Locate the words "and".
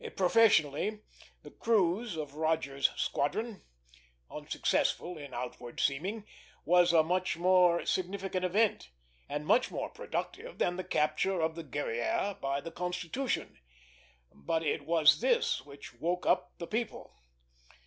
9.29-9.45